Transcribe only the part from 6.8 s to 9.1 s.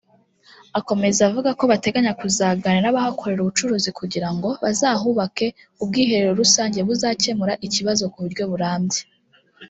buzakemura ikibazo kuburyo burambye